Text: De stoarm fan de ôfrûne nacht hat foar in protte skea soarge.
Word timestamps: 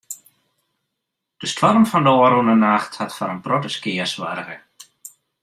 De 1.41 1.47
stoarm 1.53 1.83
fan 1.91 2.05
de 2.05 2.11
ôfrûne 2.21 2.55
nacht 2.65 2.93
hat 2.99 3.15
foar 3.17 3.33
in 3.35 3.43
protte 3.45 3.69
skea 3.75 4.05
soarge. 4.13 4.57